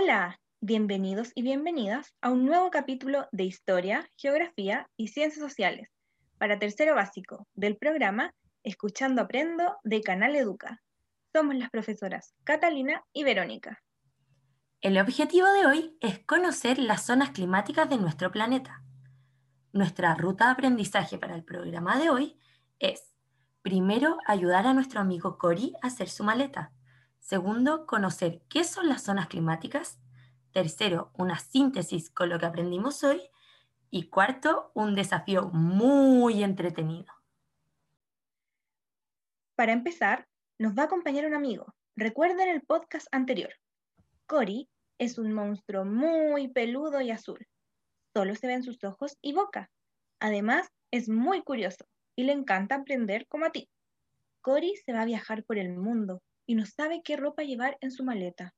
[0.00, 5.88] Hola, bienvenidos y bienvenidas a un nuevo capítulo de Historia, Geografía y Ciencias Sociales
[6.38, 10.80] para tercero básico del programa Escuchando Aprendo de Canal Educa.
[11.32, 13.82] Somos las profesoras Catalina y Verónica.
[14.82, 18.84] El objetivo de hoy es conocer las zonas climáticas de nuestro planeta.
[19.72, 22.38] Nuestra ruta de aprendizaje para el programa de hoy
[22.78, 23.16] es,
[23.62, 26.70] primero, ayudar a nuestro amigo Cory a hacer su maleta.
[27.28, 30.00] Segundo, conocer qué son las zonas climáticas.
[30.50, 33.20] Tercero, una síntesis con lo que aprendimos hoy.
[33.90, 37.12] Y cuarto, un desafío muy entretenido.
[39.56, 40.26] Para empezar,
[40.58, 41.74] nos va a acompañar un amigo.
[41.96, 43.52] Recuerden el podcast anterior.
[44.24, 47.46] Cory es un monstruo muy peludo y azul.
[48.16, 49.70] Solo se ven sus ojos y boca.
[50.18, 51.84] Además, es muy curioso
[52.16, 53.68] y le encanta aprender como a ti.
[54.40, 57.92] Cory se va a viajar por el mundo y no sabe qué ropa llevar en
[57.92, 58.54] su maleta.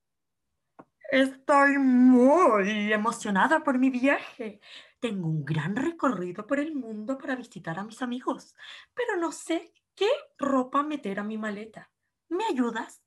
[1.10, 4.60] Estoy muy emocionada por mi viaje.
[5.00, 8.54] Tengo un gran recorrido por el mundo para visitar a mis amigos,
[8.94, 11.90] pero no sé qué ropa meter a mi maleta.
[12.28, 13.02] ¿Me ayudas?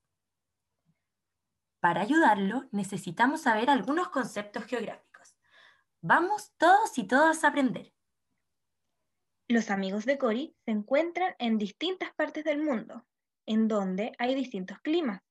[1.80, 5.38] Para ayudarlo, necesitamos saber algunos conceptos geográficos.
[6.02, 7.94] Vamos todos y todas a aprender.
[9.48, 13.06] Los amigos de Cory se encuentran en distintas partes del mundo,
[13.46, 15.22] en donde hay distintos climas.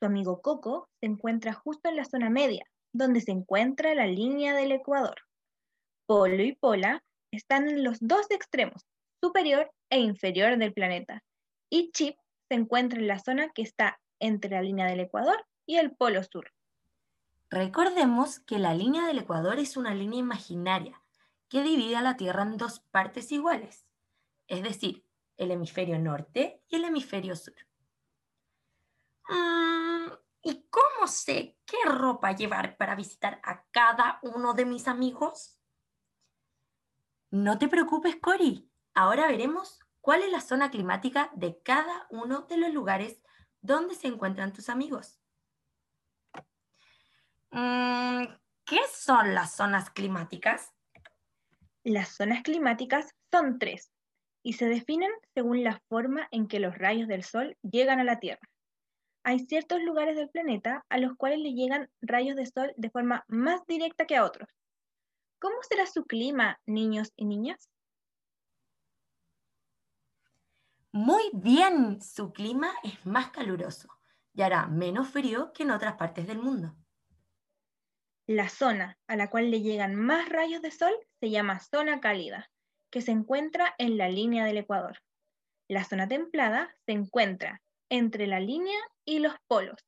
[0.00, 4.54] Su amigo Coco se encuentra justo en la zona media, donde se encuentra la línea
[4.54, 5.16] del Ecuador.
[6.06, 8.86] Polo y Pola están en los dos extremos,
[9.20, 11.22] superior e inferior del planeta.
[11.70, 12.16] Y Chip
[12.48, 16.22] se encuentra en la zona que está entre la línea del Ecuador y el Polo
[16.22, 16.52] Sur.
[17.50, 21.00] Recordemos que la línea del Ecuador es una línea imaginaria
[21.48, 23.86] que divide a la Tierra en dos partes iguales,
[24.48, 25.05] es decir,
[25.36, 27.54] el hemisferio norte y el hemisferio sur.
[29.28, 35.58] Mm, ¿Y cómo sé qué ropa llevar para visitar a cada uno de mis amigos?
[37.30, 38.70] No te preocupes, Cori.
[38.94, 43.20] Ahora veremos cuál es la zona climática de cada uno de los lugares
[43.60, 45.20] donde se encuentran tus amigos.
[47.50, 48.24] Mm,
[48.64, 50.72] ¿Qué son las zonas climáticas?
[51.82, 53.95] Las zonas climáticas son tres
[54.46, 58.20] y se definen según la forma en que los rayos del Sol llegan a la
[58.20, 58.48] Tierra.
[59.24, 63.24] Hay ciertos lugares del planeta a los cuales le llegan rayos de Sol de forma
[63.26, 64.48] más directa que a otros.
[65.40, 67.68] ¿Cómo será su clima, niños y niñas?
[70.92, 73.88] Muy bien, su clima es más caluroso
[74.32, 76.72] y hará menos frío que en otras partes del mundo.
[78.28, 82.48] La zona a la cual le llegan más rayos de sol se llama zona cálida
[82.90, 84.98] que se encuentra en la línea del Ecuador.
[85.68, 89.84] La zona templada se encuentra entre la línea y los polos,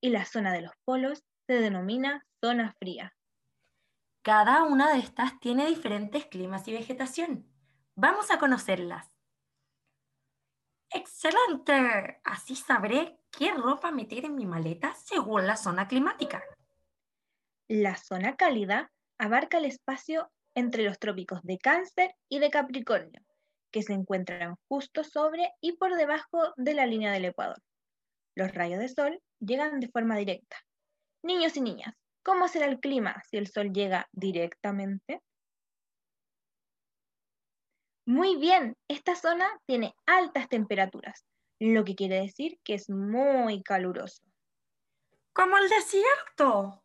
[0.00, 3.16] y la zona de los polos se denomina zona fría.
[4.22, 7.46] Cada una de estas tiene diferentes climas y vegetación.
[7.94, 9.08] Vamos a conocerlas.
[10.90, 12.20] ¡Excelente!
[12.24, 16.42] Así sabré qué ropa meter en mi maleta según la zona climática.
[17.68, 23.22] La zona cálida abarca el espacio entre los trópicos de Cáncer y de Capricornio,
[23.70, 27.62] que se encuentran justo sobre y por debajo de la línea del Ecuador.
[28.34, 30.56] Los rayos de sol llegan de forma directa.
[31.22, 35.22] Niños y niñas, ¿cómo será el clima si el sol llega directamente?
[38.04, 41.24] Muy bien, esta zona tiene altas temperaturas,
[41.60, 44.22] lo que quiere decir que es muy caluroso.
[45.32, 46.82] Como el desierto.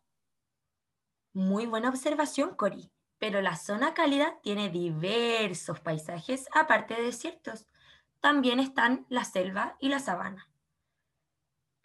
[1.34, 2.94] Muy buena observación, Cori
[3.24, 7.70] pero la zona cálida tiene diversos paisajes aparte de desiertos.
[8.20, 10.52] También están la selva y la sabana.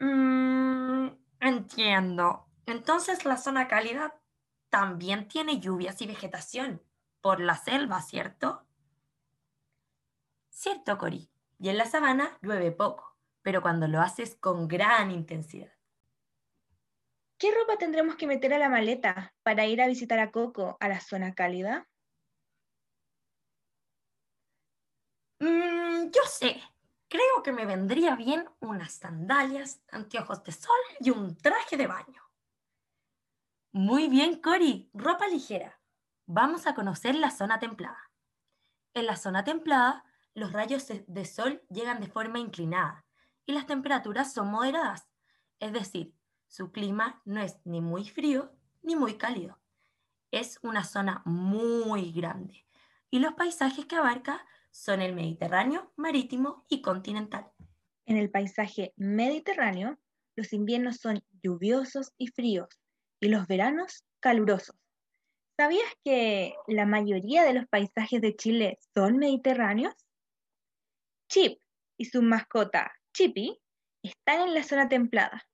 [0.01, 2.49] Mm, entiendo.
[2.67, 4.21] Entonces la zona cálida
[4.69, 6.83] también tiene lluvias y vegetación
[7.21, 8.67] por la selva, ¿cierto?
[10.51, 11.31] Cierto, Cori.
[11.61, 15.78] Y en la sabana llueve poco, pero cuando lo haces con gran intensidad.
[17.39, 20.89] ¿Qué ropa tendremos que meter a la maleta para ir a visitar a Coco a
[20.89, 21.89] la zona cálida?
[25.39, 26.61] Mm, yo sé,
[27.09, 32.23] creo que me vendría bien unas sandalias, anteojos de sol y un traje de baño.
[33.71, 35.81] Muy bien, Cori, ropa ligera.
[36.27, 38.11] Vamos a conocer la zona templada.
[38.95, 43.07] En la zona templada, los rayos de sol llegan de forma inclinada
[43.47, 45.09] y las temperaturas son moderadas,
[45.61, 46.18] es decir,
[46.49, 48.51] su clima no es ni muy frío
[48.83, 49.59] ni muy cálido.
[50.31, 52.67] Es una zona muy grande
[53.11, 57.51] y los paisajes que abarca son el Mediterráneo, marítimo y continental.
[58.07, 59.99] En el paisaje mediterráneo,
[60.37, 62.69] los inviernos son lluviosos y fríos
[63.21, 64.77] y los veranos calurosos.
[65.57, 69.95] ¿Sabías que la mayoría de los paisajes de Chile son mediterráneos?
[71.29, 71.61] Chip
[71.97, 73.61] y su mascota, Chippy,
[74.03, 75.47] están en la zona templada.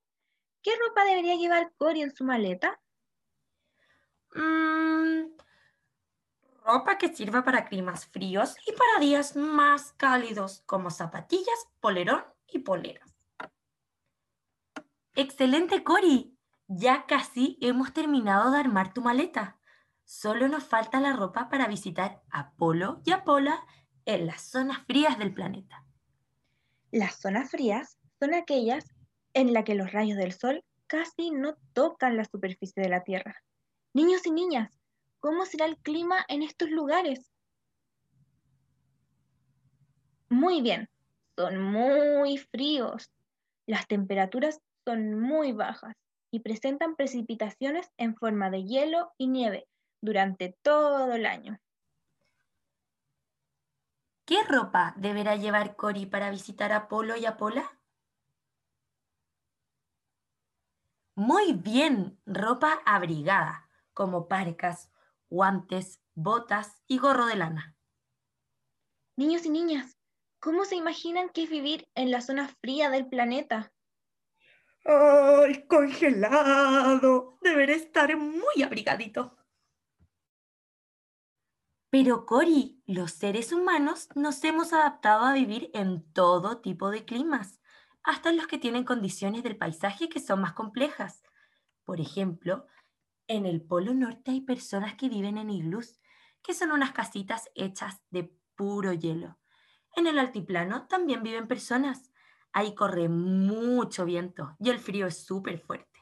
[0.65, 2.81] ¿Qué ropa debería llevar Cory en su maleta?
[4.35, 5.37] Mm,
[6.65, 12.61] ropa que sirva para climas fríos y para días más cálidos, como zapatillas, polerón y
[12.61, 13.15] poleras.
[15.15, 16.35] Excelente, Cory.
[16.67, 19.61] Ya casi hemos terminado de armar tu maleta.
[20.05, 23.67] Solo nos falta la ropa para visitar Apolo y Apola
[24.07, 25.85] en las zonas frías del planeta.
[26.91, 28.94] Las zonas frías son aquellas
[29.35, 33.43] en las que los rayos del sol casi no tocan la superficie de la Tierra.
[33.93, 34.81] Niños y niñas,
[35.21, 37.31] ¿cómo será el clima en estos lugares?
[40.29, 40.89] Muy bien,
[41.37, 43.11] son muy fríos.
[43.67, 45.95] Las temperaturas son muy bajas
[46.31, 49.67] y presentan precipitaciones en forma de hielo y nieve
[50.01, 51.59] durante todo el año.
[54.25, 57.71] ¿Qué ropa deberá llevar Cory para visitar a Polo y Apola?
[61.17, 64.91] Muy bien, ropa abrigada, como parcas,
[65.31, 67.77] guantes, botas y gorro de lana.
[69.17, 69.97] Niños y niñas,
[70.41, 73.73] ¿cómo se imaginan que es vivir en la zona fría del planeta?
[74.85, 77.39] ¡Ay, congelado!
[77.41, 79.37] Deberé estar muy abrigadito.
[81.91, 87.61] Pero Cori, los seres humanos nos hemos adaptado a vivir en todo tipo de climas,
[88.05, 91.23] hasta los que tienen condiciones del paisaje que son más complejas.
[91.85, 92.67] Por ejemplo,
[93.27, 95.99] en el Polo Norte hay personas que viven en iglús,
[96.43, 99.39] que son unas casitas hechas de puro hielo.
[99.97, 102.12] En el altiplano también viven personas.
[102.53, 106.01] Ahí corre mucho viento y el frío es súper fuerte.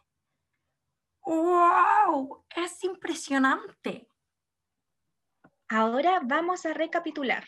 [1.25, 2.44] ¡Wow!
[2.54, 4.08] Es impresionante.
[5.69, 7.46] Ahora vamos a recapitular.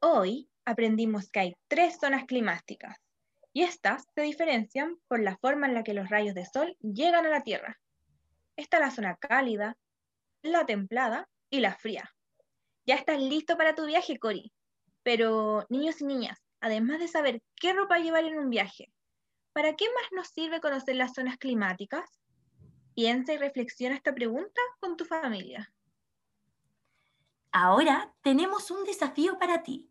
[0.00, 2.98] Hoy aprendimos que hay tres zonas climáticas
[3.58, 7.26] y estas se diferencian por la forma en la que los rayos de sol llegan
[7.26, 7.80] a la Tierra.
[8.54, 9.76] Está la zona cálida,
[10.42, 12.08] la templada y la fría.
[12.86, 14.52] Ya estás listo para tu viaje, Cori.
[15.02, 18.92] Pero, niños y niñas, además de saber qué ropa llevar en un viaje,
[19.52, 22.08] ¿para qué más nos sirve conocer las zonas climáticas?
[22.94, 25.72] Piensa y reflexiona esta pregunta con tu familia.
[27.50, 29.90] Ahora tenemos un desafío para ti.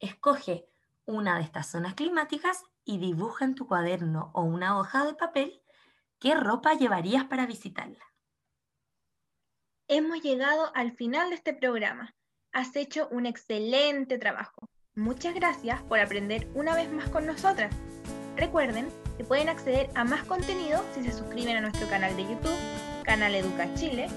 [0.00, 0.68] Escoge
[1.06, 5.62] una de estas zonas climáticas y dibuja en tu cuaderno o una hoja de papel
[6.18, 8.04] qué ropa llevarías para visitarla.
[9.88, 12.14] Hemos llegado al final de este programa.
[12.52, 14.68] Has hecho un excelente trabajo.
[14.94, 17.74] Muchas gracias por aprender una vez más con nosotras.
[18.36, 23.04] Recuerden que pueden acceder a más contenido si se suscriben a nuestro canal de YouTube,
[23.04, 24.08] Canal Educa Chile,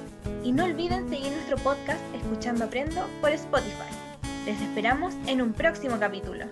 [0.43, 3.89] y no olviden seguir nuestro podcast Escuchando Aprendo por Spotify.
[4.45, 6.45] Les esperamos en un próximo capítulo.